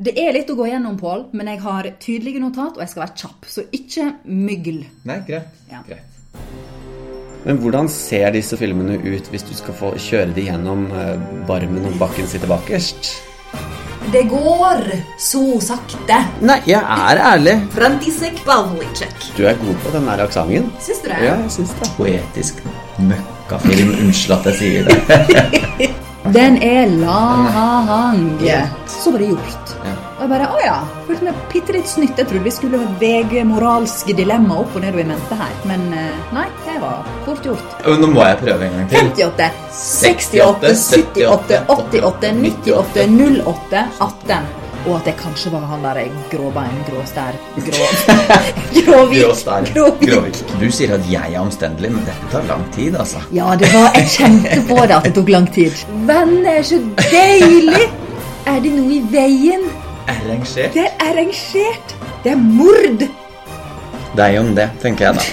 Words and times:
Det 0.00 0.14
er 0.16 0.32
litt 0.32 0.48
å 0.48 0.54
gå 0.56 0.64
gjennom, 0.64 0.94
Pål, 0.96 1.26
men 1.36 1.50
jeg 1.50 1.60
har 1.60 1.86
tydelige 2.00 2.40
notat, 2.40 2.78
og 2.78 2.80
jeg 2.80 2.88
skal 2.88 3.02
være 3.02 3.16
kjapp. 3.20 3.48
Så 3.52 3.64
ikke 3.76 4.06
mygl. 4.32 4.78
Nei, 5.04 5.18
greit. 5.26 5.58
Ja. 5.68 5.82
greit. 5.84 6.06
Men 7.44 7.60
hvordan 7.60 7.88
ser 7.92 8.32
disse 8.32 8.56
filmene 8.60 8.96
ut 8.96 9.28
hvis 9.32 9.44
du 9.44 9.52
skal 9.56 9.76
få 9.76 9.92
kjøre 10.00 10.32
de 10.36 10.46
gjennom 10.46 10.86
eh, 10.92 11.20
Barmen 11.48 11.84
og 11.88 12.00
Bakken 12.00 12.28
sitter 12.28 12.48
bakerst? 12.48 13.12
Det 14.10 14.24
går 14.32 14.88
så 15.20 15.44
sakte. 15.64 16.22
Nei, 16.48 16.62
jeg 16.68 16.80
er 16.80 17.20
ærlig. 17.34 17.58
Du 19.36 19.44
er 19.44 19.60
god 19.60 19.80
på 19.84 19.96
den 19.98 20.08
der 20.08 20.24
aksenten. 20.24 20.72
Syns 20.80 21.04
du 21.04 21.10
det? 21.12 21.24
Ja, 21.28 21.36
jeg 21.44 21.56
syns 21.60 21.76
det. 21.76 21.94
Poetisk 22.00 22.64
møkkafilm. 23.04 23.98
Unnskyld 24.06 24.38
at 24.40 24.54
jeg 24.54 24.62
sier 24.64 24.88
det. 24.88 25.96
Den 26.24 26.62
er 26.62 26.86
lang. 26.86 28.38
Så 28.86 29.10
var 29.10 29.18
det 29.18 29.30
gjort. 29.32 29.76
Og 30.20 30.26
jeg 30.26 30.30
bare 30.34 30.48
Å 30.52 30.58
ja. 30.60 30.76
Følte 31.08 31.26
meg 31.30 31.38
bitte 31.52 31.74
litt 31.74 31.88
snytt. 31.88 32.18
Jeg 32.20 32.28
trodde 32.28 32.44
vi 32.44 32.52
skulle 32.52 32.80
vege 33.00 33.44
moralske 33.48 34.14
dilemma 34.16 34.60
opp 34.60 34.76
og 34.76 34.84
ned 34.84 34.98
og 34.98 35.00
i 35.00 35.06
mente 35.08 35.38
her. 35.40 35.54
Men 35.70 35.86
eh, 35.96 36.30
nei, 36.36 36.46
det 36.66 36.76
var 36.82 37.08
fort 37.24 37.48
gjort. 37.48 37.76
Nå 37.88 38.12
må 38.12 38.22
jeg 38.28 38.40
prøve 38.44 38.68
en 38.68 38.76
gang 38.76 38.90
til. 38.92 39.10
58, 39.16 39.50
68, 39.80 40.74
78, 40.76 41.62
88, 41.72 42.34
98, 42.44 43.06
08, 43.56 43.86
18. 44.10 44.59
Og 44.88 44.94
at 44.96 45.04
det 45.10 45.14
kanskje 45.20 45.50
var 45.52 45.66
han 45.68 45.82
der 45.84 45.98
gråbein, 46.32 46.78
gråstær, 46.88 47.36
grå... 47.66 47.88
Gråvik. 48.86 49.20
Gråstær. 49.22 49.66
Gråvik. 49.74 50.38
Du 50.60 50.70
sier 50.72 50.94
at 50.96 51.04
jeg 51.10 51.34
er 51.34 51.40
omstendelig, 51.42 51.90
men 51.92 52.06
dette 52.08 52.30
tar 52.32 52.46
lang 52.48 52.64
tid, 52.74 52.96
altså. 52.96 53.20
Ja, 53.36 53.50
det 53.60 53.68
var 53.74 53.92
Jeg 53.98 54.08
kjente 54.14 54.56
på 54.70 54.78
det 54.86 54.96
at 54.96 55.08
det 55.10 55.12
tok 55.18 55.28
lang 55.34 55.50
tid. 55.52 55.76
Venner, 56.08 56.62
så 56.64 56.80
deilig! 57.10 57.90
Er 58.48 58.62
det 58.64 58.72
noe 58.72 58.96
i 58.96 59.02
veien? 59.12 59.68
Arrangert. 60.08 60.72
Det 60.74 60.86
er 60.88 61.04
arrangert. 61.10 61.94
Det 62.24 62.32
er 62.32 62.40
mord. 62.40 63.04
Deg 64.16 64.40
om 64.40 64.54
det, 64.56 64.70
tenker 64.82 65.10
jeg 65.10 65.20
da. 65.20 65.28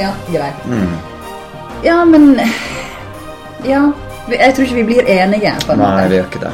Ja, 0.00 0.14
greit. 0.32 0.64
Ja, 1.84 2.00
men 2.08 2.32
Ja. 3.68 3.84
Jeg 4.30 4.54
tror 4.54 4.64
ikke 4.64 4.80
vi 4.80 4.82
blir 4.94 5.08
enige. 5.10 5.50
Nei, 5.76 6.06
vi 6.08 6.16
gjør 6.16 6.28
ikke 6.30 6.46
det. 6.46 6.52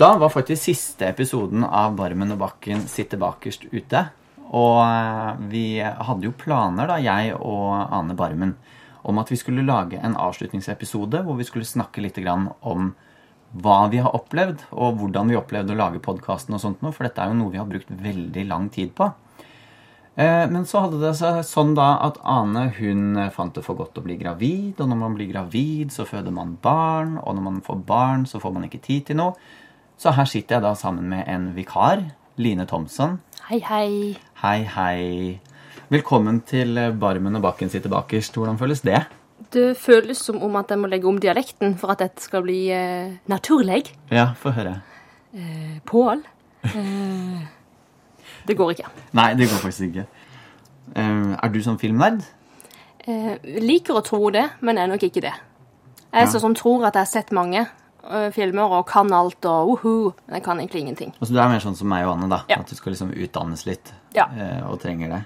Da 0.00 0.18
var 0.18 0.28
faktisk 0.32 0.62
siste 0.62 1.04
episoden 1.10 1.60
av 1.60 1.92
Barmen 1.92 2.32
og 2.32 2.38
Bakken 2.40 2.86
sitter 2.88 3.18
bakerst 3.20 3.66
ute. 3.68 4.00
Og 4.48 4.78
eh, 4.80 5.42
vi 5.52 5.64
hadde 5.76 6.24
jo 6.24 6.32
planer, 6.40 6.88
da, 6.88 6.96
jeg 7.04 7.34
og 7.36 7.74
Ane 7.92 8.16
Barmen, 8.16 8.54
om 9.04 9.20
at 9.20 9.28
vi 9.28 9.36
skulle 9.36 9.66
lage 9.68 10.00
en 10.00 10.16
avslutningsepisode 10.16 11.20
hvor 11.26 11.36
vi 11.36 11.44
skulle 11.44 11.68
snakke 11.68 12.00
litt 12.00 12.16
om 12.24 12.88
hva 13.60 13.78
vi 13.92 14.00
har 14.00 14.16
opplevd, 14.16 14.64
og 14.72 14.96
hvordan 15.02 15.28
vi 15.28 15.36
opplevde 15.36 15.76
å 15.76 15.80
lage 15.82 16.00
podkasten 16.00 16.56
og 16.56 16.64
sånt 16.64 16.80
noe, 16.80 16.96
for 16.96 17.04
dette 17.04 17.20
er 17.20 17.28
jo 17.28 17.36
noe 17.42 17.52
vi 17.52 17.60
har 17.60 17.68
brukt 17.68 17.92
veldig 17.92 18.48
lang 18.48 18.72
tid 18.72 18.96
på. 18.96 19.12
Eh, 20.16 20.48
Men 20.48 20.64
så 20.64 20.86
hadde 20.86 21.04
det 21.04 21.14
seg 21.20 21.44
sånn 21.44 21.76
da 21.76 21.98
at 22.08 22.16
Ane 22.24 22.70
hun 22.80 23.26
fant 23.36 23.52
det 23.52 23.68
for 23.68 23.76
godt 23.76 24.00
å 24.00 24.08
bli 24.08 24.16
gravid. 24.16 24.80
Og 24.80 24.86
når 24.88 25.06
man 25.08 25.20
blir 25.20 25.28
gravid, 25.28 25.92
så 25.92 26.08
føder 26.08 26.32
man 26.32 26.56
barn. 26.56 27.18
Og 27.20 27.36
når 27.36 27.50
man 27.52 27.66
får 27.68 27.84
barn, 27.84 28.24
så 28.24 28.40
får 28.40 28.56
man 28.56 28.64
ikke 28.64 28.86
tid 28.88 29.10
til 29.10 29.26
noe. 29.26 29.36
Så 30.00 30.12
her 30.16 30.24
sitter 30.28 30.56
jeg 30.56 30.64
da 30.64 30.72
sammen 30.78 31.08
med 31.12 31.28
en 31.28 31.50
vikar. 31.56 32.02
Line 32.40 32.64
Thomsen. 32.68 33.18
Hei, 33.50 33.58
hei. 33.66 34.16
Hei, 34.40 34.58
hei. 34.64 35.40
Velkommen 35.92 36.38
til 36.48 36.78
Barmen 37.00 37.36
og 37.36 37.42
Bakken 37.44 37.68
sitter 37.72 37.92
bakerst. 37.92 38.36
Hvordan 38.38 38.56
føles 38.60 38.80
det? 38.86 39.02
Det 39.52 39.74
føles 39.76 40.20
som 40.22 40.38
om 40.46 40.56
at 40.60 40.70
jeg 40.70 40.78
må 40.80 40.88
legge 40.88 41.08
om 41.10 41.18
dialekten 41.20 41.74
for 41.80 41.92
at 41.92 42.00
dette 42.04 42.22
skal 42.22 42.44
bli 42.46 42.60
eh, 42.72 43.12
naturlig. 43.28 43.82
Ja, 44.12 44.30
få 44.38 44.52
høre. 44.56 44.76
Eh, 45.34 45.80
Pål. 45.88 46.22
Eh, 46.70 47.42
det 48.48 48.56
går 48.56 48.72
ikke. 48.76 48.88
Nei, 49.18 49.32
det 49.36 49.50
går 49.50 49.60
faktisk 49.66 49.88
ikke. 49.90 50.06
Eh, 50.94 51.34
er 51.42 51.52
du 51.52 51.60
sånn 51.64 51.80
filmnerd? 51.82 52.22
Eh, 53.04 53.34
liker 53.64 53.98
å 54.00 54.04
tro 54.06 54.30
det, 54.32 54.46
men 54.64 54.78
er 54.80 54.88
nok 54.92 55.02
ikke 55.10 55.24
det. 55.26 55.34
Jeg 56.10 56.22
er 56.22 56.24
Ja. 56.24 56.30
sånn 56.32 56.40
som 56.46 56.54
tror 56.54 56.86
at 56.86 56.94
jeg 56.94 57.00
har 57.04 57.12
sett 57.12 57.32
mange 57.32 57.66
filmer 58.32 58.72
og 58.78 58.86
kan 58.88 59.10
alt 59.12 59.44
og 59.44 59.68
woho, 59.68 60.14
men 60.26 60.38
jeg 60.40 60.44
kan 60.44 60.58
egentlig 60.58 60.80
ingenting. 60.84 61.12
Altså, 61.20 61.32
du 61.34 61.38
er 61.40 61.48
mer 61.48 61.60
sånn 61.60 61.76
som 61.76 61.88
meg 61.88 62.06
og 62.06 62.16
Anne, 62.16 62.28
da. 62.32 62.42
Ja. 62.48 62.58
At 62.60 62.66
du 62.70 62.74
skal 62.76 62.92
liksom 62.94 63.12
utdannes 63.12 63.66
litt 63.66 63.92
Ja. 64.16 64.26
eh, 64.36 64.62
og 64.70 64.80
trenger 64.80 65.08
det. 65.08 65.24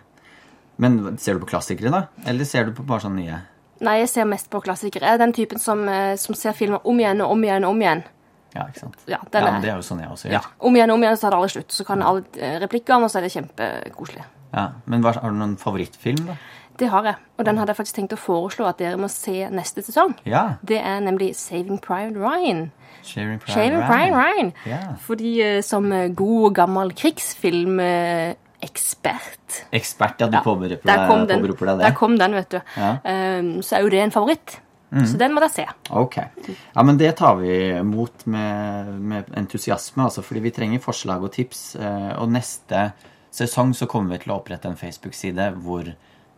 Men 0.79 1.17
ser 1.19 1.35
du 1.35 1.41
på 1.45 1.51
klassikere, 1.53 1.91
da? 1.91 2.07
Eller 2.27 2.45
ser 2.45 2.65
du 2.67 2.73
på 2.73 2.85
bare 2.87 3.01
sånne 3.01 3.21
nye? 3.23 3.39
Nei, 3.81 3.99
jeg 4.01 4.09
ser 4.09 4.25
mest 4.25 4.49
på 4.51 4.61
klassikere. 4.63 5.03
Jeg 5.07 5.15
er 5.15 5.19
den 5.19 5.33
typen 5.33 5.59
som, 5.61 5.87
eh, 5.89 6.17
som 6.17 6.35
ser 6.35 6.53
filmer 6.53 6.81
om 6.85 6.97
igjen 6.99 7.21
og 7.23 7.31
om 7.33 7.43
igjen 7.45 7.65
og 7.65 7.71
om 7.71 7.81
igjen. 7.81 8.03
Ja, 8.55 8.67
ikke 8.71 8.81
sant? 8.85 8.97
Ja, 9.07 9.19
ja, 9.33 9.41
men 9.51 9.63
det 9.63 9.71
er 9.71 9.77
jo 9.77 9.83
sånn 9.83 10.01
jeg 10.01 10.09
også 10.11 10.31
Ja. 10.31 10.39
gjør. 10.39 10.47
Om 10.61 10.75
igjen 10.77 10.91
og 10.91 10.95
om 10.95 11.03
igjen, 11.03 11.17
så 11.17 11.21
tar 11.23 11.31
det 11.31 11.39
aldri 11.39 11.51
slutt. 11.61 11.69
Så 11.75 11.85
kan 11.87 12.03
alle 12.03 12.25
eh, 12.39 12.59
replikkene, 12.61 13.03
og 13.05 13.11
så 13.11 13.19
er 13.19 13.23
det 13.23 13.33
kjempekoselig. 13.35 14.25
Ja. 14.55 14.69
Men 14.87 15.03
hva, 15.03 15.13
har 15.15 15.31
du 15.31 15.37
noen 15.37 15.57
favorittfilm, 15.59 16.27
da? 16.27 16.37
Det 16.79 16.89
har 16.91 17.05
jeg, 17.07 17.15
og 17.39 17.47
den 17.47 17.59
hadde 17.61 17.71
jeg 17.71 17.77
faktisk 17.77 17.97
tenkt 18.01 18.17
å 18.17 18.19
foreslå 18.19 18.67
at 18.67 18.81
dere 18.83 18.99
må 18.99 19.09
se 19.13 19.49
neste 19.55 19.83
sesong. 19.87 20.17
Ja. 20.27 20.57
Det 20.67 20.81
er 20.81 21.01
nemlig 21.05 21.35
Saving 21.39 21.79
Private 21.83 22.19
Ryan. 22.19 22.65
Saving 23.03 23.39
Private 23.39 23.53
Saving 23.55 23.85
Private 23.87 24.17
Ryan. 24.19 24.53
Ja. 24.67 24.81
Fordi 25.07 25.35
eh, 25.45 25.61
som 25.63 25.87
eh, 25.93 26.09
god 26.17 26.55
gammel 26.55 26.91
krigsfilm 26.99 27.79
Ekspert, 28.65 29.65
Ekspert, 29.77 30.21
ja. 30.23 30.27
Du 30.33 30.39
påberoper 30.41 30.89
der, 30.89 31.07
kom 31.07 31.27
deg, 31.29 31.43
den, 31.43 31.57
det. 31.61 31.79
der 31.83 31.97
kom 31.99 32.15
den, 32.19 32.35
vet 32.39 32.55
du. 32.55 32.61
Ja. 32.81 32.93
Um, 33.05 33.51
så 33.63 33.77
er 33.77 33.85
jo 33.85 33.91
det 33.93 34.01
en 34.07 34.15
favoritt. 34.15 34.61
Så 34.95 35.19
den 35.19 35.35
må 35.35 35.43
dere 35.43 35.51
se. 35.51 35.65
Ok. 35.91 36.21
Ja, 36.47 36.83
men 36.87 36.97
det 37.01 37.17
tar 37.19 37.35
vi 37.41 37.51
imot 37.81 38.29
med, 38.31 38.93
med 39.03 39.33
entusiasme, 39.37 40.05
altså, 40.07 40.23
fordi 40.23 40.45
vi 40.45 40.53
trenger 40.55 40.83
forslag 40.85 41.25
og 41.27 41.33
tips. 41.35 41.75
eh, 41.77 42.13
Og 42.23 42.31
neste 42.31 42.93
sesong 43.35 43.75
så 43.75 43.89
kommer 43.91 44.15
vi 44.15 44.23
til 44.23 44.33
å 44.33 44.39
opprette 44.39 44.71
en 44.71 44.79
Facebook-side 44.79 45.49
hvor 45.65 45.91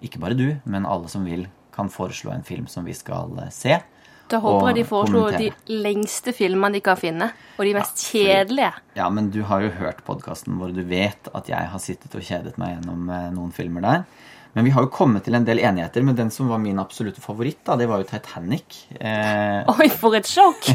ikke 0.06 0.22
bare 0.22 0.38
du, 0.38 0.48
men 0.64 0.88
alle 0.88 1.10
som 1.12 1.26
vil, 1.26 1.46
kan 1.74 1.90
foreslå 1.92 2.32
en 2.32 2.46
film 2.46 2.66
som 2.70 2.86
vi 2.88 2.94
skal 2.96 3.36
eh, 3.42 3.52
se. 3.54 3.80
Da 4.26 4.40
håper 4.42 4.72
jeg 4.72 4.80
de 4.80 4.84
foreslår 4.88 5.36
de 5.38 5.50
lengste 5.70 6.32
filmene 6.34 6.74
de 6.74 6.82
kan 6.82 6.98
finne, 6.98 7.28
og 7.56 7.66
de 7.66 7.74
mest 7.76 8.02
kjedelige. 8.08 8.72
Ja, 8.98 9.06
men 9.12 9.28
du 9.34 9.44
har 9.46 9.62
jo 9.62 9.70
hørt 9.76 10.02
podkasten 10.06 10.56
vår. 10.58 10.72
Du 10.74 10.82
vet 10.88 11.30
at 11.30 11.50
jeg 11.50 11.70
har 11.70 11.82
sittet 11.82 12.16
og 12.18 12.24
kjedet 12.26 12.56
meg 12.58 12.74
gjennom 12.74 13.12
eh, 13.12 13.28
noen 13.36 13.52
filmer 13.54 13.86
der. 13.86 14.08
Men 14.56 14.64
vi 14.64 14.72
har 14.72 14.86
jo 14.86 14.90
kommet 14.90 15.26
til 15.26 15.36
en 15.36 15.44
del 15.44 15.60
enigheter. 15.60 16.02
Men 16.02 16.16
den 16.18 16.32
som 16.32 16.48
var 16.48 16.58
min 16.62 16.80
absolutte 16.80 17.20
favoritt, 17.20 17.60
da, 17.68 17.76
det 17.76 17.90
var 17.90 18.00
jo 18.00 18.08
Titanic. 18.08 18.86
Eh, 18.96 19.68
Oi, 19.76 19.90
for 19.92 20.16
et 20.16 20.26
sjokk! 20.30 20.72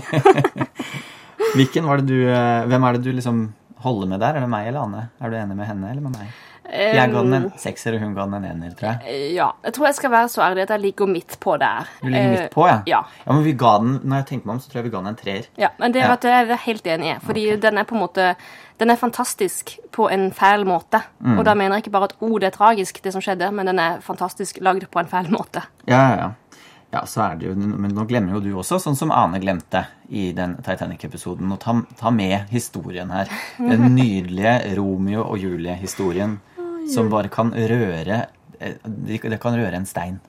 hvilken 1.57 1.89
var 1.89 1.99
det 1.99 2.13
du, 2.13 2.29
eh, 2.29 2.67
hvem 2.69 2.85
er 2.87 2.95
det 2.95 3.03
du 3.07 3.11
liksom 3.17 3.47
holder 3.81 4.13
med 4.13 4.21
der? 4.21 4.37
Er 4.37 4.45
det 4.45 4.51
meg 4.53 4.69
eller 4.69 4.85
Anne? 4.85 5.07
Er 5.19 5.33
du 5.33 5.39
enig 5.41 5.57
med 5.57 5.67
henne 5.67 5.89
eller 5.91 6.05
med 6.05 6.15
meg? 6.19 6.29
Jeg 6.71 7.11
ga 7.11 7.21
den 7.23 7.33
en 7.33 7.51
sekser, 7.57 7.95
og 7.97 7.99
hun 8.05 8.13
ga 8.15 8.23
den 8.29 8.35
en 8.37 8.45
ener, 8.51 8.75
tror 8.77 8.91
jeg. 8.93 8.99
Eh, 9.09 9.33
Ja. 9.35 9.51
Jeg 9.65 9.73
tror 9.73 9.85
jeg 9.87 9.95
skal 9.95 10.11
være 10.11 10.29
så 10.29 10.41
ærlig 10.45 10.61
at 10.63 10.69
jeg 10.69 10.79
ligger 10.81 11.07
midt 11.07 11.37
på 11.39 11.57
der. 11.59 11.87
Du 12.01 12.07
ligger 12.07 12.21
Eh, 12.23 12.29
midt 12.41 12.51
på, 12.53 12.67
ja? 12.67 12.81
Ja. 12.87 13.01
ja. 13.25 13.33
Men 13.33 13.43
vi 13.43 13.53
ga 13.53 13.77
den, 13.79 13.99
når 14.03 14.15
jeg 14.21 14.25
tenker 14.27 14.45
meg 14.47 14.53
om, 14.53 14.59
så 14.59 14.69
tror 14.71 14.79
jeg 14.81 14.83
vi 14.85 14.89
ga 14.95 14.97
den 15.01 15.07
en 15.07 15.15
treer. 15.15 15.45
Ja, 15.57 15.69
men 15.79 15.91
det 15.91 16.01
Ja. 16.01 16.11
at 16.13 16.23
jeg 16.23 16.49
er 16.49 16.55
helt 16.65 16.85
enig 16.87 17.15
i. 17.15 17.19
Fordi 17.25 17.55
den 17.59 17.77
er 17.77 17.83
på 17.83 17.95
en 17.95 18.01
måte 18.01 18.35
Den 18.79 18.89
er 18.89 18.95
fantastisk 18.95 19.77
på 19.91 20.07
en 20.09 20.31
fæl 20.31 20.65
måte. 20.65 21.03
Mm. 21.19 21.37
Og 21.37 21.45
da 21.45 21.53
mener 21.53 21.75
jeg 21.75 21.83
ikke 21.83 21.91
bare 21.91 22.03
at 22.09 22.13
oh, 22.19 22.39
det 22.39 22.47
er 22.47 22.57
tragisk, 22.57 23.01
det 23.03 23.13
som 23.13 23.21
skjedde, 23.21 23.51
men 23.53 23.65
den 23.67 23.77
er 23.79 23.99
fantastisk 24.01 24.57
lagd 24.59 24.87
på 24.89 24.99
en 24.99 25.05
fæl 25.05 25.29
måte. 25.29 25.61
Ja, 25.87 25.99
ja, 26.09 26.15
ja. 26.17 26.31
Ja, 26.93 27.05
så 27.05 27.21
er 27.21 27.35
det 27.35 27.47
jo, 27.47 27.53
Men 27.55 27.91
nå 27.93 28.03
glemmer 28.07 28.33
jo 28.33 28.39
du 28.39 28.49
også, 28.57 28.79
sånn 28.81 28.95
som 28.97 29.11
Ane 29.11 29.39
glemte 29.39 29.85
i 30.09 30.31
den 30.33 30.55
Titanic-episoden, 30.63 31.51
å 31.53 31.59
ta, 31.59 31.75
ta 31.95 32.09
med 32.11 32.49
historien 32.49 33.09
her. 33.11 33.29
Den 33.59 33.93
nydelige 33.95 34.75
Romeo 34.77 35.23
og 35.23 35.37
Julie-historien 35.37 36.39
som 36.91 37.09
bare 37.09 37.29
kan 37.31 37.51
røre 37.55 38.25
eh, 38.59 38.75
Det 38.85 39.39
kan 39.41 39.55
røre 39.57 39.73
en 39.79 39.85
stein. 39.89 40.19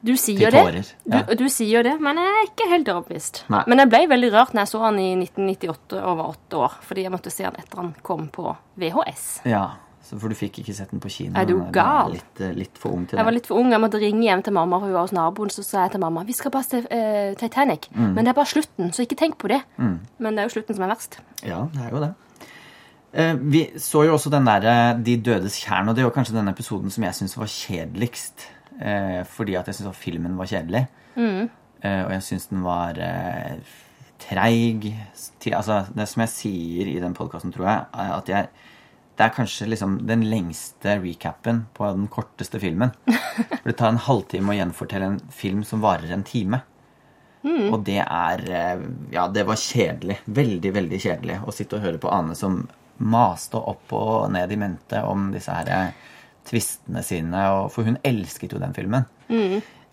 Du 0.00 0.14
sier 0.16 0.48
Til 0.48 0.70
det, 0.72 0.94
ja. 1.12 1.18
du, 1.28 1.34
du 1.42 1.48
sier 1.52 1.84
det, 1.84 1.98
men 2.00 2.16
jeg 2.16 2.32
er 2.38 2.46
ikke 2.48 2.68
helt 2.70 2.88
overbevist. 2.88 3.42
Nei. 3.52 3.60
Men 3.68 3.82
jeg 3.82 3.90
ble 3.92 3.98
veldig 4.08 4.30
rørt 4.32 4.54
når 4.56 4.62
jeg 4.64 4.70
så 4.72 4.80
han 4.86 4.96
i 5.02 5.10
1998 5.26 5.98
over 6.00 6.30
åtte 6.32 6.56
år, 6.56 6.78
fordi 6.88 7.04
jeg 7.04 7.12
måtte 7.12 7.32
se 7.34 7.44
han 7.44 7.58
etter 7.60 7.82
han 7.82 7.90
kom 8.06 8.30
på 8.32 8.46
VHS. 8.80 9.26
Ja, 9.44 9.66
så 10.00 10.16
For 10.18 10.32
du 10.32 10.34
fikk 10.40 10.62
ikke 10.62 10.72
sett 10.74 10.90
den 10.94 11.02
på 11.04 11.10
kino? 11.12 11.36
Er 11.38 11.44
du 11.46 11.52
den 11.58 11.68
gal? 11.76 12.14
Litt, 12.16 12.40
eh, 12.40 12.54
litt 12.56 12.80
for 12.80 12.96
ung 12.96 13.04
til 13.04 13.12
det. 13.14 13.20
Jeg 13.20 13.28
var 13.28 13.36
litt 13.36 13.46
for 13.50 13.60
ung, 13.60 13.68
jeg 13.76 13.82
måtte 13.84 14.00
ringe 14.00 14.24
hjem 14.24 14.40
til 14.48 14.56
mamma, 14.56 14.80
for 14.80 14.88
hun 14.88 14.96
var 14.96 15.04
hos 15.04 15.12
naboen. 15.14 15.52
Så 15.52 15.62
sa 15.68 15.84
jeg 15.84 15.92
til 15.98 16.00
mamma 16.00 16.24
vi 16.24 16.32
skal 16.38 16.50
bare 16.56 16.64
se 16.66 16.80
uh, 16.80 17.34
Titanic, 17.38 17.90
Mm. 17.92 18.14
men 18.16 18.24
det 18.24 18.32
er 18.32 18.38
bare 18.40 18.48
slutten, 18.56 18.88
så 18.96 19.04
ikke 19.04 19.20
tenk 19.20 19.36
på 19.38 19.52
det. 19.52 19.60
Men 19.76 20.32
det 20.32 20.38
er 20.40 20.48
jo 20.48 20.56
slutten 20.56 20.74
som 20.80 20.88
er 20.88 20.94
verst. 20.96 21.20
Ja, 21.44 21.60
det 21.76 21.84
er 21.84 21.90
jo 21.92 22.00
det. 22.08 22.10
Eh, 23.12 23.34
Vi 23.34 23.64
så 23.82 24.04
jo 24.06 24.14
også 24.14 24.30
den 24.30 24.44
der 24.46 24.94
De 25.02 25.16
dødes 25.16 25.58
kjern, 25.64 25.88
og 25.90 25.96
det 25.96 26.04
var 26.06 26.12
kanskje 26.14 26.36
den 26.38 26.48
episoden 26.48 26.90
som 26.90 27.04
jeg 27.04 27.14
syns 27.18 27.36
var 27.38 27.46
kjedeligst. 27.50 28.46
eh, 28.80 29.22
Fordi 29.24 29.54
at 29.58 29.66
jeg 29.66 29.74
syns 29.80 29.96
filmen 29.96 30.36
var 30.38 30.46
kjedelig. 30.46 30.86
Eh, 31.16 32.02
Og 32.06 32.10
jeg 32.12 32.22
syns 32.22 32.46
den 32.50 32.62
var 32.62 32.94
eh, 32.98 33.56
treig. 34.18 34.94
Altså, 35.52 35.86
det 35.96 36.08
som 36.08 36.20
jeg 36.20 36.28
sier 36.28 36.86
i 36.86 37.00
den 37.00 37.14
podkasten, 37.14 37.52
tror 37.52 37.66
jeg, 37.66 37.84
er 37.94 38.12
at 38.18 38.28
jeg 38.28 38.48
det 39.20 39.26
er 39.26 39.34
kanskje 39.36 39.66
liksom 39.68 39.98
den 40.08 40.22
lengste 40.24 40.94
recapen 41.02 41.66
på 41.74 41.84
den 41.92 42.06
korteste 42.08 42.58
filmen. 42.58 42.90
For 43.60 43.66
det 43.68 43.76
tar 43.76 43.88
en 43.92 43.98
halvtime 44.00 44.48
å 44.48 44.56
gjenfortelle 44.56 45.04
en 45.10 45.18
film 45.30 45.62
som 45.62 45.82
varer 45.82 46.10
en 46.14 46.22
time. 46.24 46.62
Og 47.44 47.84
det 47.84 47.98
er 48.00 48.40
eh, 48.48 48.80
Ja, 49.12 49.26
det 49.28 49.44
var 49.46 49.56
kjedelig. 49.60 50.16
Veldig, 50.26 50.72
veldig 50.72 51.00
kjedelig 51.00 51.36
å 51.44 51.52
sitte 51.52 51.76
og 51.76 51.82
høre 51.84 51.98
på 52.00 52.08
Ane 52.12 52.34
som 52.34 52.62
maste 53.00 53.58
opp 53.58 53.92
og 53.96 54.30
ned 54.32 54.52
i 54.52 54.58
mente 54.60 55.02
om 55.08 55.30
disse 55.34 55.54
her 55.54 55.70
eh, 55.74 56.08
tvistene 56.48 57.02
sine, 57.06 57.44
og, 57.54 57.68
for 57.74 57.88
hun 57.88 57.98
elsket 58.06 58.54
jo 58.54 58.62
den 58.62 58.74
filmen. 58.76 59.06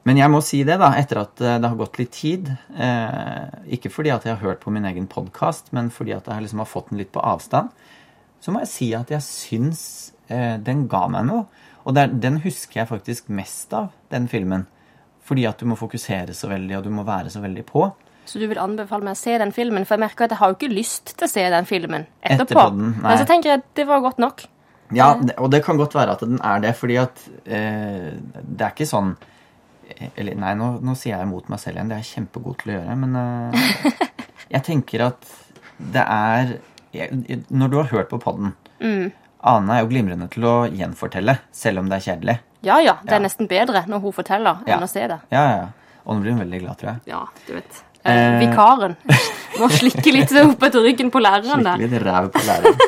Men 0.07 0.21
jeg 0.21 0.31
må 0.31 0.39
si 0.45 0.62
det, 0.63 0.77
da, 0.80 0.94
etter 0.95 1.19
at 1.25 1.42
eh, 1.44 1.57
det 1.59 1.68
har 1.68 1.80
gått 1.80 1.98
litt 2.00 2.13
tid 2.15 2.48
eh, 2.80 3.48
Ikke 3.75 3.92
fordi 3.92 4.13
at 4.13 4.24
jeg 4.24 4.38
har 4.38 4.44
hørt 4.45 4.62
på 4.63 4.71
min 4.71 4.88
egen 4.88 5.09
podkast, 5.12 5.74
men 5.75 5.92
fordi 5.92 6.15
at 6.15 6.30
jeg 6.31 6.45
liksom 6.45 6.63
har 6.63 6.69
fått 6.71 6.94
den 6.94 7.01
litt 7.01 7.12
på 7.15 7.24
avstand. 7.24 7.74
Så 8.39 8.54
må 8.54 8.62
jeg 8.63 8.71
si 8.71 8.88
at 8.95 9.12
jeg 9.12 9.25
syns 9.25 9.81
eh, 10.31 10.56
den 10.63 10.86
ga 10.92 11.07
meg 11.12 11.27
noe. 11.27 11.45
Og 11.83 11.95
det 11.95 12.06
er, 12.06 12.15
den 12.27 12.42
husker 12.44 12.81
jeg 12.81 12.92
faktisk 12.92 13.30
mest 13.31 13.75
av, 13.75 13.92
den 14.12 14.30
filmen. 14.31 14.65
Fordi 15.27 15.44
at 15.50 15.59
du 15.59 15.68
må 15.68 15.75
fokusere 15.80 16.36
så 16.36 16.50
veldig, 16.51 16.77
og 16.80 16.88
du 16.88 16.92
må 16.94 17.04
være 17.07 17.31
så 17.33 17.44
veldig 17.44 17.65
på. 17.68 17.89
Så 18.27 18.39
du 18.41 18.47
vil 18.51 18.59
anbefale 18.59 19.06
meg 19.07 19.15
å 19.15 19.19
se 19.19 19.38
den 19.39 19.53
filmen? 19.56 19.85
For 19.88 19.95
jeg 19.95 20.03
merker 20.03 20.27
at 20.27 20.33
jeg 20.35 20.41
har 20.41 20.51
jo 20.51 20.57
ikke 20.59 20.74
lyst 20.74 21.13
til 21.18 21.27
å 21.27 21.31
se 21.31 21.45
den 21.53 21.68
filmen 21.69 22.06
etterpå. 22.21 22.44
Etterpå 22.44 22.65
den, 22.75 22.89
nei. 23.00 23.07
Men 23.07 23.21
så 23.21 23.27
tenker 23.29 23.50
jeg 23.53 23.62
at 23.62 23.69
det 23.79 23.85
var 23.88 24.03
godt 24.03 24.19
nok. 24.19 24.44
Ja, 24.95 25.09
og 25.38 25.50
det 25.51 25.63
kan 25.65 25.79
godt 25.79 25.95
være 25.95 26.13
at 26.15 26.21
den 26.24 26.38
er 26.44 26.62
det, 26.63 26.74
fordi 26.79 26.95
at 27.01 27.24
eh, 27.45 28.13
det 28.39 28.63
er 28.63 28.71
ikke 28.71 28.88
sånn 28.88 29.09
eh, 29.89 30.09
Eller 30.15 30.38
nei, 30.39 30.53
nå, 30.56 30.69
nå 30.79 30.95
sier 30.95 31.18
jeg 31.18 31.27
imot 31.27 31.50
meg 31.51 31.59
selv 31.59 31.75
igjen. 31.79 31.89
Det 31.91 31.97
er 31.97 32.03
jeg 32.06 32.12
kjempegod 32.15 32.57
til 32.62 32.71
å 32.71 32.77
gjøre. 32.77 32.95
Men 33.03 33.18
eh, 33.19 34.03
jeg 34.56 34.63
tenker 34.69 35.03
at 35.09 35.27
det 35.77 36.03
er 36.03 36.53
jeg, 36.95 37.41
Når 37.51 37.69
du 37.73 37.75
har 37.81 37.91
hørt 37.91 38.09
på 38.09 38.19
podden 38.23 38.53
Ane 39.47 39.75
er 39.75 39.83
jo 39.83 39.89
glimrende 39.91 40.27
til 40.33 40.45
å 40.50 40.56
gjenfortelle, 40.71 41.38
selv 41.53 41.80
om 41.83 41.91
det 41.91 42.00
er 42.00 42.06
kjedelig. 42.07 42.38
Ja 42.65 42.80
ja, 42.81 42.95
det 43.03 43.12
er 43.13 43.19
Ja. 43.21 43.25
nesten 43.27 43.47
bedre 43.47 43.83
når 43.88 44.01
hun 44.01 44.15
forteller, 44.15 44.63
Ja. 44.65 44.75
enn 44.77 44.83
å 44.83 44.89
se 44.89 45.03
det. 45.07 45.19
Ja, 45.31 45.44
ja, 45.44 45.57
ja. 45.62 45.68
Og 46.07 46.15
nå 46.15 46.21
blir 46.23 46.31
hun 46.33 46.41
veldig 46.41 46.59
glad, 46.63 46.77
tror 46.80 46.89
jeg. 46.89 47.00
Ja, 47.12 47.19
du 47.47 47.53
vet. 47.53 47.83
Eh, 48.07 48.39
vikaren 48.42 48.95
må 49.59 49.69
slikke 49.74 50.13
litt 50.15 50.31
opp 50.44 50.63
etter 50.68 50.86
ryggen 50.86 51.09
på 51.13 51.21
læreren 51.24 51.65
der. 51.65 51.81
litt 51.81 51.98
ræv 52.06 52.31
på 52.36 52.44
læreren. 52.48 52.80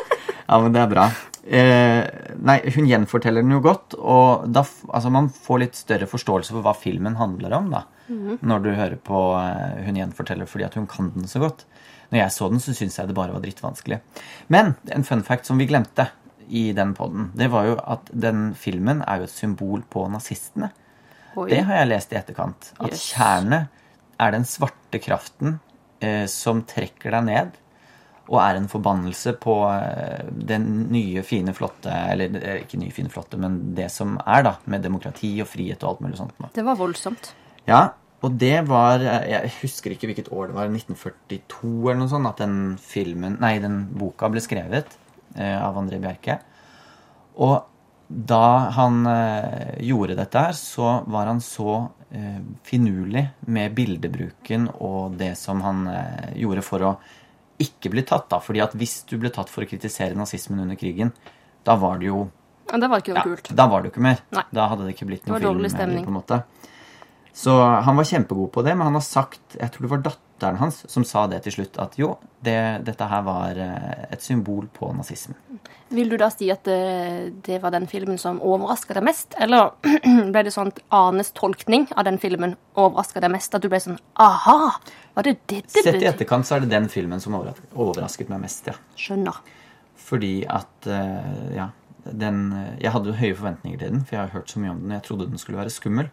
Ja, 0.50 0.58
men 0.58 0.72
det 0.74 0.80
er 0.82 0.90
bra. 0.90 1.08
Eh, 1.50 2.04
nei, 2.46 2.56
hun 2.76 2.86
gjenforteller 2.90 3.42
den 3.44 3.54
jo 3.56 3.60
godt, 3.64 3.94
og 3.98 4.44
da, 4.52 4.62
altså 4.92 5.10
man 5.14 5.28
får 5.32 5.60
litt 5.64 5.78
større 5.78 6.06
forståelse 6.10 6.52
for 6.54 6.62
hva 6.66 6.74
filmen 6.78 7.16
handler 7.20 7.54
om, 7.58 7.70
da. 7.74 7.84
Når 8.10 8.62
du 8.64 8.70
hører 8.74 8.96
på 9.06 9.18
eh, 9.38 9.84
hun 9.86 9.98
gjenforteller 10.00 10.48
fordi 10.50 10.64
at 10.66 10.74
hun 10.78 10.88
kan 10.90 11.12
den 11.14 11.28
så 11.30 11.38
godt. 11.42 11.62
Når 12.10 12.18
jeg 12.24 12.34
så 12.34 12.48
den, 12.50 12.58
så 12.62 12.72
syntes 12.74 12.98
jeg 12.98 13.06
det 13.06 13.14
bare 13.14 13.30
var 13.36 13.42
drittvanskelig. 13.44 14.00
Men 14.50 14.72
en 14.90 15.04
fun 15.06 15.22
fact 15.26 15.46
som 15.46 15.60
vi 15.62 15.68
glemte 15.70 16.08
i 16.50 16.72
den 16.74 16.90
poden, 16.98 17.28
det 17.38 17.46
var 17.52 17.68
jo 17.68 17.76
at 17.78 18.10
den 18.10 18.48
filmen 18.58 19.04
er 19.06 19.22
jo 19.22 19.28
et 19.28 19.34
symbol 19.34 19.84
på 19.86 20.08
nazistene. 20.10 20.72
Oi. 21.38 21.46
Det 21.52 21.60
har 21.68 21.78
jeg 21.84 21.90
lest 21.92 22.10
i 22.10 22.18
etterkant. 22.18 22.72
At 22.82 22.90
Yes. 22.90 23.04
Er 24.20 24.34
den 24.34 24.46
svarte 24.48 25.00
kraften 25.02 25.58
eh, 26.04 26.26
som 26.30 26.64
trekker 26.68 27.14
deg 27.16 27.26
ned, 27.28 27.58
og 28.30 28.38
er 28.44 28.58
en 28.60 28.68
forbannelse 28.70 29.34
på 29.42 29.56
eh, 29.72 30.28
den 30.50 30.68
nye, 30.92 31.24
fine, 31.26 31.54
flotte 31.56 31.90
Eller 32.12 32.36
eh, 32.38 32.60
ikke 32.64 32.78
nye, 32.82 32.94
fine, 32.94 33.10
flotte, 33.12 33.40
men 33.40 33.58
det 33.76 33.88
som 33.94 34.18
er, 34.22 34.44
da, 34.46 34.54
med 34.70 34.86
demokrati 34.86 35.32
og 35.42 35.50
frihet 35.50 35.82
og 35.82 35.94
alt 35.94 36.04
mulig 36.06 36.20
sånt. 36.20 36.46
Det 36.54 36.66
var 36.66 36.78
voldsomt. 36.78 37.32
Ja, 37.66 37.82
og 38.20 38.36
det 38.40 38.56
var 38.68 39.02
eh, 39.02 39.30
Jeg 39.32 39.54
husker 39.62 39.94
ikke 39.94 40.10
hvilket 40.10 40.30
år 40.34 40.50
det 40.50 40.58
var, 40.58 40.70
1942 40.70 41.72
eller 41.80 42.02
noe 42.04 42.12
sånt, 42.12 42.30
at 42.30 42.44
den 42.44 42.76
filmen 42.82 43.38
Nei, 43.42 43.56
den 43.62 43.82
boka 43.96 44.30
ble 44.32 44.42
skrevet 44.44 44.94
eh, 45.36 45.56
av 45.56 45.78
André 45.80 46.00
Bjerke. 46.02 46.38
Og 47.40 47.69
da 48.10 48.70
han 48.74 49.06
eh, 49.06 49.82
gjorde 49.86 50.16
dette 50.18 50.40
her, 50.42 50.54
så 50.58 51.04
var 51.06 51.28
han 51.30 51.40
så 51.40 51.76
eh, 52.10 52.40
finurlig 52.66 53.22
med 53.46 53.74
bildebruken 53.76 54.66
og 54.82 55.14
det 55.20 55.36
som 55.38 55.62
han 55.62 55.84
eh, 55.92 56.32
gjorde 56.42 56.64
for 56.66 56.86
å 56.88 56.90
ikke 57.62 57.92
bli 57.92 58.02
tatt, 58.08 58.26
da. 58.32 58.40
Fordi 58.42 58.64
at 58.64 58.74
hvis 58.74 59.04
du 59.06 59.14
ble 59.20 59.30
tatt 59.30 59.52
for 59.52 59.62
å 59.62 59.70
kritisere 59.70 60.18
nazismen 60.18 60.64
under 60.64 60.78
krigen, 60.80 61.12
da 61.62 61.76
var 61.78 62.00
det 62.02 62.10
jo 62.10 62.24
Ja, 62.70 62.80
det 62.82 62.90
var 62.90 63.04
ikke 63.04 63.14
noe 63.14 63.22
ja, 63.22 63.28
kult. 63.30 63.52
Da 63.62 63.68
var 63.70 63.82
det 63.82 63.90
jo 63.90 63.94
ikke 63.94 64.06
mer. 64.08 64.24
Nei. 64.34 64.44
Da 64.58 64.66
hadde 64.72 64.88
det 64.88 64.96
ikke 64.96 65.10
blitt 65.12 65.30
noen 65.30 65.46
film. 65.70 66.02
på 66.02 66.10
en 66.10 66.18
måte. 66.18 66.42
Så 67.32 67.54
han 67.84 67.96
var 67.96 68.08
kjempegod 68.08 68.50
på 68.52 68.62
det, 68.66 68.74
men 68.76 68.88
han 68.88 68.96
har 68.98 69.04
sagt 69.06 69.54
Jeg 69.54 69.70
tror 69.72 69.86
det 69.86 69.90
var 69.92 70.02
datteren 70.08 70.58
hans 70.58 70.80
som 70.90 71.04
sa 71.04 71.26
det 71.30 71.42
til 71.44 71.52
slutt, 71.58 71.76
at 71.78 71.98
jo, 72.00 72.14
det, 72.42 72.56
dette 72.86 73.06
her 73.06 73.22
var 73.26 73.58
eh, 73.60 74.06
et 74.10 74.24
symbol 74.24 74.66
på 74.72 74.88
nazismen. 74.96 75.36
Vil 75.90 76.08
du 76.08 76.16
da 76.20 76.30
si 76.32 76.48
at 76.52 76.64
det, 76.64 77.42
det 77.46 77.58
var 77.62 77.74
den 77.74 77.86
filmen 77.90 78.18
som 78.18 78.38
overraska 78.40 78.94
deg 78.96 79.04
mest? 79.08 79.34
Eller 79.42 79.72
ble 80.32 80.44
det 80.46 80.54
sånn 80.54 80.70
at 80.72 80.80
Anes 80.96 81.32
tolkning 81.36 81.88
av 81.92 82.06
den 82.08 82.16
filmen 82.22 82.54
overraska 82.78 83.20
deg 83.22 83.34
mest? 83.34 83.54
At 83.54 83.64
du 83.64 83.68
ble 83.72 83.82
sånn 83.82 83.98
aha! 84.22 84.72
Var 85.18 85.26
det 85.26 85.36
dette 85.50 85.82
Sett 85.82 86.00
i 86.00 86.08
etterkant 86.08 86.46
så 86.48 86.56
er 86.56 86.64
det 86.64 86.72
den 86.72 86.88
filmen 86.92 87.20
som 87.20 87.34
overrasket 87.36 88.30
meg 88.32 88.44
mest, 88.46 88.70
ja. 88.70 88.76
Skjønner. 88.98 89.42
Fordi 90.08 90.34
at 90.48 90.90
eh, 90.90 91.54
Ja. 91.58 91.70
Den, 92.00 92.46
jeg 92.80 92.90
hadde 92.94 93.12
høye 93.12 93.34
forventninger 93.36 93.76
til 93.78 93.90
den, 93.92 94.04
for 94.08 94.16
jeg 94.16 94.22
har 94.22 94.30
hørt 94.32 94.48
så 94.50 94.58
mye 94.58 94.70
om 94.72 94.78
den, 94.80 94.88
og 94.88 94.96
jeg 94.96 95.02
trodde 95.04 95.26
den 95.28 95.38
skulle 95.38 95.58
være 95.60 95.70
skummel. 95.74 96.06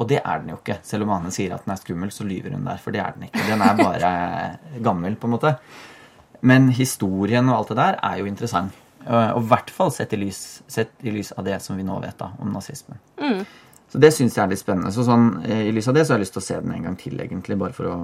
Og 0.00 0.08
det 0.08 0.20
er 0.24 0.38
den 0.40 0.54
jo 0.54 0.56
ikke. 0.56 0.78
Selv 0.86 1.04
om 1.04 1.10
Ane 1.12 1.30
sier 1.34 1.52
at 1.54 1.66
den 1.66 1.74
er 1.74 1.80
skummel, 1.80 2.10
så 2.14 2.24
lyver 2.24 2.54
hun 2.56 2.64
der, 2.64 2.78
for 2.80 2.94
det 2.94 3.02
er 3.04 3.12
den 3.16 3.26
ikke. 3.28 3.42
Den 3.50 3.60
er 3.66 3.74
bare 3.76 4.12
gammel, 4.86 5.16
på 5.20 5.28
en 5.28 5.34
måte. 5.36 5.54
Men 6.40 6.70
historien 6.72 7.50
og 7.52 7.58
alt 7.58 7.72
det 7.74 7.76
der 7.82 7.98
er 8.08 8.22
jo 8.22 8.28
interessant. 8.30 8.72
Eh, 9.04 9.30
Og 9.36 9.42
i 9.44 9.50
hvert 9.50 9.70
fall 9.76 9.92
sett 9.92 10.14
i 10.16 10.20
lys, 10.22 10.40
sett 10.72 10.94
i 11.04 11.12
lys 11.12 11.34
av 11.36 11.44
det 11.44 11.58
som 11.60 11.76
vi 11.76 11.84
nå 11.84 11.98
vet 12.00 12.16
da, 12.20 12.30
om 12.40 12.48
nazismen. 12.56 12.96
Så 13.90 13.98
det 14.00 14.12
syns 14.16 14.36
jeg 14.38 14.44
er 14.46 14.52
litt 14.54 14.62
spennende. 14.62 14.92
Så 14.94 15.04
sånn, 15.04 15.42
eh, 15.44 15.66
I 15.68 15.72
lys 15.76 15.88
av 15.90 15.94
det 15.98 16.06
så 16.06 16.14
har 16.14 16.20
jeg 16.20 16.24
lyst 16.28 16.36
til 16.38 16.44
å 16.44 16.48
se 16.48 16.60
den 16.64 16.72
en 16.78 16.88
gang 16.88 16.96
til, 17.00 17.20
egentlig. 17.20 17.58
Bare 17.60 17.76
for 17.76 17.90
å, 17.92 17.98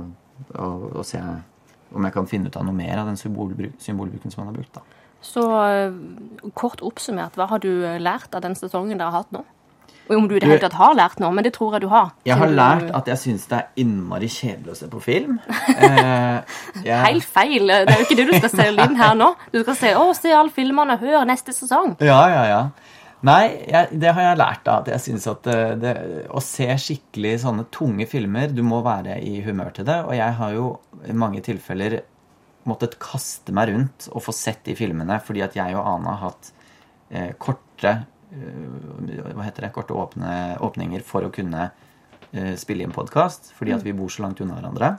å, 0.58 0.68
å 1.00 1.04
se 1.06 1.20
om 1.96 2.04
jeg 2.04 2.12
kan 2.12 2.26
finne 2.28 2.50
ut 2.50 2.56
av 2.60 2.64
noe 2.66 2.74
mer 2.76 2.98
av 2.98 3.06
den 3.08 3.16
symbolbruk, 3.16 3.76
symbolbruken 3.80 4.32
som 4.34 4.42
han 4.44 4.52
har 4.52 4.58
brukt. 4.60 4.74
da. 4.76 4.82
Så 5.24 5.42
eh, 5.64 5.96
kort 6.58 6.82
oppsummert, 6.84 7.38
hva 7.40 7.46
har 7.54 7.62
du 7.64 7.70
lært 8.02 8.34
av 8.36 8.42
den 8.44 8.56
sesongen 8.58 8.98
dere 8.98 9.08
har 9.14 9.22
hatt 9.22 9.32
nå? 9.32 9.44
Om 10.08 10.28
du 10.28 10.36
i 10.36 10.40
det 10.42 10.48
hele 10.48 10.62
tatt 10.62 10.76
har 10.78 10.94
lært 10.98 11.20
noe, 11.22 11.32
men 11.34 11.46
det 11.46 11.52
tror 11.56 11.76
jeg 11.76 11.86
du 11.86 11.88
har. 11.90 12.12
Jeg 12.28 12.38
har 12.38 12.52
lært 12.52 12.90
at 12.94 13.08
jeg 13.10 13.22
syns 13.22 13.46
det 13.50 13.58
er 13.58 13.82
innmari 13.82 14.28
kjedelig 14.30 14.74
å 14.74 14.78
se 14.82 14.90
på 14.92 15.02
film. 15.04 15.38
Eh, 15.76 16.56
jeg, 16.84 16.96
Helt 17.02 17.24
feil. 17.24 17.68
Det 17.68 17.92
er 17.92 18.00
jo 18.00 18.04
ikke 18.06 18.16
det 18.18 18.26
du 18.28 18.34
skal 18.36 18.50
selge 18.52 18.84
inn 18.88 18.96
her 18.98 19.14
nå. 19.18 19.28
Du 19.52 19.58
skal 19.62 19.76
se, 19.78 19.90
'Å, 19.96 20.04
se 20.16 20.32
alle 20.34 20.52
filmene, 20.54 20.96
hør 21.00 21.26
neste 21.28 21.54
sesong'. 21.54 21.96
Ja, 22.04 22.20
ja, 22.32 22.42
ja. 22.50 22.60
Nei, 23.26 23.44
jeg, 23.66 23.98
det 24.00 24.12
har 24.16 24.28
jeg 24.28 24.40
lært. 24.40 24.68
At 24.70 24.90
jeg 24.92 25.02
synes 25.04 25.26
at 25.30 25.46
det, 25.46 25.60
det, 25.82 25.94
å 26.28 26.42
se 26.44 26.68
skikkelig 26.80 27.36
sånne 27.44 27.66
tunge 27.74 28.06
filmer 28.10 28.52
Du 28.54 28.62
må 28.66 28.82
være 28.86 29.18
i 29.24 29.40
humør 29.46 29.72
til 29.76 29.88
det. 29.88 29.98
Og 30.06 30.14
jeg 30.16 30.36
har 30.40 30.56
jo 30.56 30.68
i 31.06 31.16
mange 31.16 31.42
tilfeller 31.44 32.00
måttet 32.66 32.98
kaste 33.02 33.54
meg 33.54 33.70
rundt 33.70 34.08
og 34.10 34.24
få 34.26 34.34
sett 34.34 34.64
de 34.66 34.74
filmene 34.78 35.20
fordi 35.22 35.44
at 35.46 35.54
jeg 35.54 35.76
og 35.78 35.86
Ana 35.86 36.16
har 36.16 36.32
hatt 36.32 36.48
eh, 37.14 37.30
korte 37.38 37.92
eh, 37.92 38.04
Hva 38.30 39.44
heter 39.46 39.66
det? 39.66 39.72
Korte 39.74 39.94
åpne, 39.94 40.56
åpninger 40.64 41.02
for 41.06 41.26
å 41.26 41.32
kunne 41.34 41.68
eh, 42.32 42.54
spille 42.58 42.82
inn 42.86 42.94
podkast 42.94 43.52
fordi 43.56 43.74
at 43.76 43.84
vi 43.86 43.94
bor 43.96 44.10
så 44.12 44.24
langt 44.26 44.40
unna 44.42 44.58
hverandre. 44.58 44.96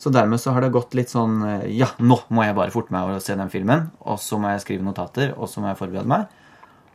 Så 0.00 0.08
dermed 0.14 0.40
så 0.40 0.54
har 0.56 0.64
det 0.64 0.70
gått 0.72 0.94
litt 0.96 1.10
sånn 1.12 1.40
eh, 1.44 1.64
Ja, 1.76 1.90
nå 1.98 2.20
må 2.32 2.44
jeg 2.46 2.56
bare 2.56 2.72
forte 2.72 2.94
meg 2.94 3.10
å 3.10 3.20
se 3.20 3.34
den 3.36 3.50
filmen. 3.52 3.90
Og 4.06 4.20
så 4.22 4.38
må 4.40 4.52
jeg 4.54 4.62
skrive 4.64 4.86
notater, 4.86 5.34
og 5.36 5.50
så 5.50 5.60
må 5.60 5.68
jeg 5.72 5.80
forberede 5.80 6.08
meg. 6.08 6.28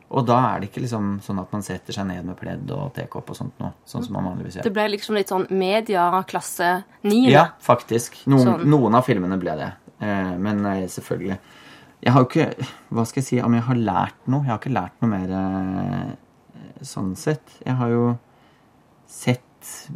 Og 0.06 0.22
da 0.26 0.36
er 0.52 0.60
det 0.62 0.68
ikke 0.70 0.84
liksom 0.84 1.16
sånn 1.22 1.38
at 1.42 1.52
man 1.54 1.64
setter 1.66 1.94
seg 1.94 2.06
ned 2.06 2.26
med 2.28 2.36
pledd 2.38 2.70
og 2.74 2.92
tekopp 2.94 3.30
og 3.30 3.38
sånt 3.38 3.56
noe. 3.62 3.72
Sånn 3.90 4.04
som 4.06 4.14
man 4.14 4.26
vanligvis 4.28 4.58
gjør. 4.60 4.66
Det 4.68 4.74
ble 4.74 4.84
liksom 4.92 5.18
litt 5.18 5.30
sånn 5.32 5.46
mediaklasse 5.50 6.68
9. 7.02 7.24
Ja, 7.30 7.48
faktisk. 7.62 8.20
Noen, 8.30 8.46
Sånn. 8.46 8.66
noen 8.70 8.94
av 8.98 9.06
filmene 9.06 9.38
ble 9.42 9.56
det. 9.58 9.70
Eh, 9.98 10.34
men 10.38 10.62
selvfølgelig. 10.90 11.38
Jeg 12.06 12.14
har 12.14 12.22
jo 12.22 12.28
ikke 12.28 12.68
Hva 12.94 13.04
skal 13.08 13.20
jeg 13.20 13.26
si 13.26 13.40
om 13.42 13.56
jeg 13.56 13.66
har 13.66 13.82
lært 13.88 14.30
noe? 14.30 14.44
Jeg 14.46 14.52
har 14.52 14.60
ikke 14.60 14.76
lært 14.76 15.02
noe 15.02 15.10
mer 15.10 15.32
eh, 15.40 16.14
sånn 16.86 17.16
sett. 17.18 17.58
Jeg 17.64 17.74
har 17.80 17.90
jo 17.90 18.04
sett 19.10 19.42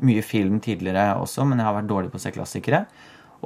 mye 0.03 0.23
film 0.27 0.59
tidligere 0.65 1.21
også, 1.21 1.45
men 1.47 1.61
jeg 1.61 1.69
har 1.69 1.77
vært 1.77 1.91
dårlig 1.91 2.11
på 2.11 2.19
å 2.19 2.23
se 2.23 2.33
klassikere. 2.35 2.83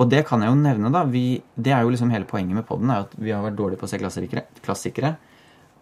Og 0.01 0.09
det 0.11 0.25
kan 0.27 0.43
jeg 0.43 0.51
jo 0.51 0.59
nevne, 0.59 0.91
da. 0.95 1.05
Vi, 1.07 1.43
det 1.55 1.75
er 1.75 1.85
jo 1.85 1.93
liksom 1.93 2.13
hele 2.15 2.29
poenget 2.31 2.57
med 2.57 2.67
podden, 2.67 2.91
er 2.91 3.05
at 3.05 3.13
vi 3.19 3.35
har 3.35 3.45
vært 3.45 3.59
dårlige 3.59 3.83
på 3.83 3.89
å 3.89 3.93
se 3.93 4.01
klassikere. 4.01 4.47
klassikere. 4.65 5.13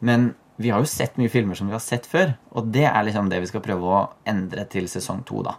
Men 0.05 0.33
vi 0.61 0.73
har 0.75 0.83
jo 0.83 0.91
sett 0.91 1.17
mye 1.21 1.33
filmer 1.33 1.59
som 1.59 1.71
vi 1.71 1.77
har 1.77 1.85
sett 1.85 2.09
før, 2.11 2.35
og 2.53 2.73
det 2.75 2.85
er 2.91 3.07
liksom 3.07 3.31
det 3.31 3.41
vi 3.45 3.53
skal 3.53 3.65
prøve 3.65 3.89
å 3.89 4.03
endre 4.29 4.67
til 4.73 4.91
sesong 4.91 5.23
to, 5.29 5.45
da. 5.47 5.55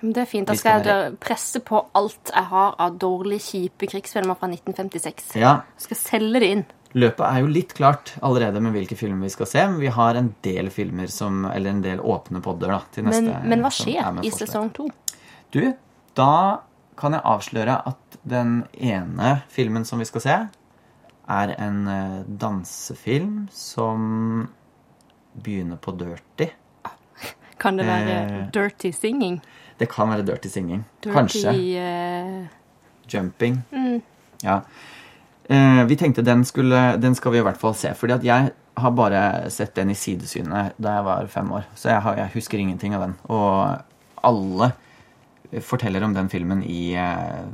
Det 0.00 0.16
er 0.22 0.28
fint. 0.28 0.48
Da 0.48 0.54
skal 0.56 0.84
jeg 0.86 1.16
presse 1.20 1.60
på 1.60 1.82
alt 1.98 2.30
jeg 2.32 2.44
har 2.48 2.76
av 2.80 2.94
dårlige, 2.98 3.42
kjipe 3.44 3.88
krigsfilmer 3.90 4.38
fra 4.40 4.48
1956. 4.48 5.34
Ja, 5.40 5.58
skal 5.76 5.96
selge 6.00 6.40
det 6.40 6.48
inn. 6.54 6.62
Løpet 6.98 7.22
er 7.22 7.40
jo 7.44 7.50
litt 7.52 7.74
klart 7.78 8.14
allerede 8.22 8.58
med 8.64 8.72
hvilke 8.74 8.96
filmer 8.98 9.28
vi 9.28 9.30
skal 9.30 9.46
se. 9.46 9.66
Men 9.68 9.78
vi 9.82 9.92
har 9.94 10.16
en 10.18 10.32
del 10.42 10.70
filmer 10.74 11.06
som 11.12 11.44
Eller 11.46 11.70
en 11.70 11.82
del 11.84 12.00
åpne 12.00 12.40
podder 12.42 12.72
da, 12.72 12.80
til 12.90 13.04
neste. 13.06 13.22
Men, 13.28 13.48
men 13.52 13.60
hva 13.62 13.70
skjer 13.70 14.00
er 14.02 14.24
i 14.26 14.30
sesong 14.34 14.72
to? 14.74 14.88
Du, 15.54 15.60
da 16.18 16.32
kan 16.98 17.14
jeg 17.14 17.22
avsløre 17.24 17.76
at 17.86 18.18
den 18.28 18.64
ene 18.76 19.42
filmen 19.48 19.84
som 19.88 19.98
vi 20.02 20.08
skal 20.08 20.20
se, 20.24 20.38
er 21.30 21.52
en 21.62 21.78
eh, 21.88 22.16
dansefilm 22.26 23.46
som 23.54 24.48
begynner 25.40 25.78
på 25.78 25.94
dirty. 26.00 26.50
Kan 27.60 27.76
det 27.76 27.86
være 27.86 28.14
Eh. 28.26 28.50
dirty 28.50 28.90
singing? 28.92 29.40
Det 29.80 29.88
kan 29.88 30.12
være 30.12 30.26
dirty 30.28 30.52
singing. 30.52 30.84
Dirty, 31.00 31.14
Kanskje. 31.16 31.56
Uh... 31.80 32.46
Jumping. 33.10 33.62
Ja. 34.44 34.60
Eh, 35.50 35.84
vi 35.88 35.96
tenkte 35.96 36.22
den, 36.22 36.44
skulle, 36.44 36.96
den 36.96 37.14
skal 37.14 37.32
vi 37.32 37.40
i 37.40 37.44
hvert 37.44 37.58
fall 37.58 37.74
se. 37.74 37.94
fordi 37.94 38.12
at 38.12 38.24
jeg 38.24 38.52
har 38.80 38.92
bare 38.94 39.50
sett 39.50 39.74
den 39.74 39.90
i 39.90 39.96
sidesynet 39.98 40.76
da 40.78 40.98
jeg 40.98 41.06
var 41.08 41.26
fem 41.32 41.50
år. 41.52 41.66
Så 41.74 41.90
jeg, 41.90 42.02
har, 42.04 42.20
jeg 42.20 42.34
husker 42.36 42.58
ingenting 42.58 42.94
av 42.94 43.06
den. 43.08 43.16
Og 43.32 43.82
alle 44.22 44.70
forteller 45.66 46.04
om 46.06 46.14
den 46.14 46.28
filmen 46.30 46.62
i 46.62 46.94
uh, 46.94 47.48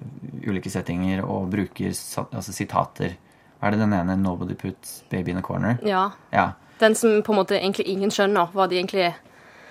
ulike 0.44 0.70
settinger 0.70 1.24
og 1.24 1.48
bruker 1.54 1.88
altså, 1.88 2.52
sitater. 2.52 3.16
Er 3.62 3.72
det 3.72 3.80
den 3.80 3.94
ene 3.96 4.16
'Nobody 4.16 4.54
puts 4.54 5.02
baby 5.10 5.30
in 5.30 5.38
a 5.38 5.40
corner'? 5.40 5.78
ja. 5.86 6.10
Ja. 6.32 6.50
Den 6.78 6.94
som 6.94 7.22
på 7.22 7.32
en 7.32 7.38
måte 7.38 7.56
egentlig 7.56 7.86
ingen 7.88 8.10
skjønner 8.10 8.50
hva 8.52 8.66
de 8.68 8.76
egentlig 8.76 9.00
er. 9.00 9.14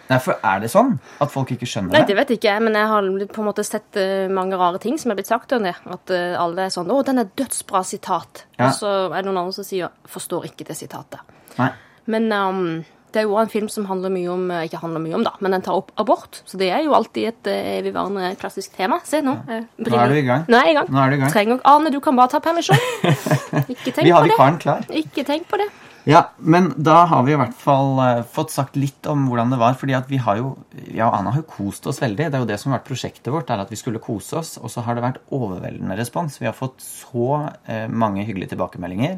Nei, 0.10 0.20
for 0.22 0.38
er 0.46 0.62
det 0.62 0.70
sånn 0.74 0.96
at 1.24 1.32
folk 1.34 1.52
ikke 1.56 1.68
skjønner 1.70 1.94
det? 1.94 1.98
Nei, 1.98 2.08
det? 2.10 2.18
vet 2.20 2.34
ikke 2.36 2.52
jeg, 2.52 2.64
men 2.66 2.78
jeg 2.78 2.90
har 2.92 3.08
på 3.34 3.42
en 3.42 3.48
måte 3.50 3.66
sett 3.66 3.98
eh, 3.98 4.28
mange 4.32 4.58
rare 4.60 4.82
ting 4.82 5.00
som 5.02 5.12
er 5.12 5.18
blitt 5.20 5.32
sagt 5.32 5.56
om 5.58 5.66
det. 5.66 5.74
At 5.90 6.14
eh, 6.14 6.36
alle 6.40 6.68
er 6.68 6.74
sånn 6.74 6.92
'Å, 6.92 7.00
den 7.08 7.24
er 7.24 7.32
dødsbra 7.42 7.82
sitat'. 7.82 8.46
Ja. 8.60 8.68
Og 8.68 8.76
så 8.78 8.92
er 9.10 9.22
det 9.22 9.26
noen 9.30 9.42
andre 9.46 9.56
som 9.58 9.66
sier 9.66 9.90
'forstår 10.06 10.52
ikke 10.52 10.68
det 10.70 10.78
sitatet'. 10.78 11.24
Nei. 11.58 11.72
Men 12.06 12.30
um, 12.32 12.86
det 13.16 13.24
er 13.24 13.26
jo 13.26 13.38
en 13.40 13.50
film 13.50 13.70
som 13.72 13.88
handler 13.90 14.12
mye 14.14 14.28
om 14.30 14.52
eh, 14.52 14.66
Ikke 14.68 14.78
handler 14.78 15.02
mye 15.02 15.16
om, 15.16 15.24
da, 15.26 15.32
men 15.40 15.56
den 15.56 15.64
tar 15.66 15.80
opp 15.80 15.90
abort. 15.98 16.44
Så 16.46 16.60
det 16.62 16.70
er 16.70 16.84
jo 16.86 16.94
alltid 16.94 17.32
et 17.32 17.50
evigvarende 17.80 18.36
klassisk 18.38 18.76
tema. 18.78 19.00
Se 19.08 19.24
nå. 19.26 19.34
Ja. 19.50 19.64
Nå 19.80 19.98
er 20.04 20.14
du 20.14 20.20
i 20.20 20.28
gang. 20.28 20.46
Nå 20.46 20.60
er 20.60 20.70
jeg 20.70 20.76
i 20.76 20.78
gang. 20.82 20.92
Nå 20.92 21.02
er 21.02 21.10
du 21.10 21.18
i 21.18 21.22
gang. 21.24 21.34
Trenger 21.34 21.66
Ane, 21.66 21.90
du 21.96 22.00
kan 22.04 22.20
bare 22.20 22.30
ta 22.36 22.44
permisjon. 22.44 22.78
Ikke 23.74 23.90
tenk 23.90 24.06
Vi 24.06 24.14
har 24.14 24.22
på 24.22 24.30
det. 24.30 24.36
vikaren 24.36 24.62
klar. 24.62 24.86
Ikke 25.02 25.26
tenk 25.26 25.50
på 25.50 25.58
det. 25.64 25.72
Ja, 26.06 26.22
men 26.38 26.70
da 26.78 27.00
har 27.10 27.24
vi 27.26 27.34
i 27.34 27.38
hvert 27.40 27.56
fall 27.58 27.98
eh, 28.04 28.20
fått 28.30 28.54
sagt 28.54 28.76
litt 28.78 29.08
om 29.10 29.24
hvordan 29.26 29.50
det 29.50 29.58
var. 29.58 29.74
fordi 29.74 29.96
at 29.98 30.10
vi 30.10 30.20
har 30.22 30.38
jo, 30.38 30.52
ja, 30.94 31.10
Anna 31.10 31.34
har 31.34 31.42
jo 31.42 31.50
kost 31.50 31.88
oss 31.90 32.02
veldig. 32.04 32.30
Det 32.30 32.38
er 32.38 32.44
jo 32.44 32.50
det 32.52 32.60
som 32.62 32.72
har 32.72 32.80
vært 32.80 32.92
prosjektet 32.92 33.34
vårt, 33.34 33.50
er 33.50 33.64
at 33.64 33.74
vi 33.74 33.80
skulle 33.80 34.02
kose 34.04 34.38
oss. 34.38 34.56
Og 34.62 34.70
så 34.70 34.86
har 34.86 34.96
det 34.96 35.06
vært 35.06 35.18
overveldende 35.34 35.98
respons. 35.98 36.38
Vi 36.38 36.46
har 36.46 36.54
fått 36.54 36.78
så 36.86 37.48
eh, 37.66 37.88
mange 37.90 38.26
hyggelige 38.28 38.54
tilbakemeldinger. 38.54 39.18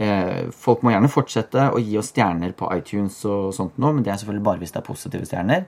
Eh, 0.00 0.52
folk 0.52 0.84
må 0.84 0.92
gjerne 0.92 1.10
fortsette 1.12 1.70
å 1.72 1.80
gi 1.80 1.96
oss 2.00 2.12
stjerner 2.12 2.52
på 2.56 2.68
iTunes 2.76 3.16
og 3.28 3.50
sånt 3.56 3.80
nå, 3.80 3.90
men 3.92 4.04
det 4.04 4.12
er 4.12 4.20
selvfølgelig 4.20 4.46
bare 4.46 4.62
hvis 4.62 4.76
det 4.76 4.82
er 4.82 4.86
positive 4.86 5.28
stjerner. 5.28 5.66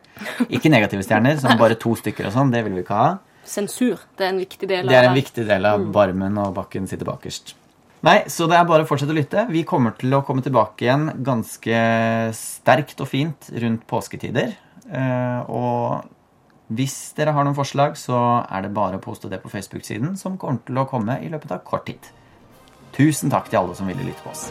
Ikke 0.51 0.73
negative 0.73 1.05
stjerner, 1.09 1.41
som 1.41 1.57
bare 1.61 1.81
to 1.81 1.97
stykker 1.97 2.29
og 2.29 2.37
sånn. 2.37 2.53
Det 2.53 2.61
vil 2.69 2.77
vi 2.77 2.85
ikke 2.85 3.01
ha. 3.01 3.11
Sensur. 3.49 4.05
Det 4.21 4.29
er 4.29 4.37
en 4.37 4.45
viktig 4.45 4.69
del 4.69 4.85
av 4.85 4.93
Det 4.93 5.01
er 5.01 5.09
en 5.09 5.19
viktig 5.19 5.49
del 5.49 5.73
av 5.73 5.89
Barmen 5.97 6.37
og 6.45 6.53
Bakken 6.61 6.85
sitter 6.89 7.09
bakerst. 7.09 7.57
Nei, 8.03 8.25
så 8.27 8.49
det 8.51 8.57
er 8.59 8.67
bare 8.67 8.83
å 8.83 8.89
fortsette 8.89 9.15
å 9.15 9.17
lytte. 9.17 9.45
Vi 9.53 9.63
kommer 9.69 9.95
til 9.95 10.11
å 10.17 10.25
komme 10.27 10.43
tilbake 10.43 10.89
igjen 10.89 11.05
ganske 11.23 11.83
sterkt 12.35 12.99
og 13.05 13.07
fint 13.07 13.53
rundt 13.63 13.85
påsketider. 13.87 14.57
Eh, 14.91 15.41
Og 15.47 16.03
hvis 16.73 17.13
dere 17.15 17.35
har 17.37 17.45
noen 17.45 17.55
forslag, 17.55 17.95
så 18.01 18.43
er 18.51 18.63
det 18.63 18.75
bare 18.75 18.99
å 18.99 19.05
poste 19.05 19.31
det 19.31 19.43
på 19.43 19.53
Facebook-siden, 19.53 20.17
som 20.19 20.39
kommer 20.39 20.65
til 20.67 20.83
å 20.83 20.89
komme 20.89 21.21
i 21.23 21.31
løpet 21.31 21.53
av 21.53 21.63
kort 21.65 21.87
tid. 21.87 22.11
Tusen 22.97 23.31
takk 23.31 23.49
til 23.49 23.61
alle 23.61 23.77
som 23.79 23.87
ville 23.87 24.03
lytte 24.03 24.25
på 24.25 24.35
oss. 24.35 24.51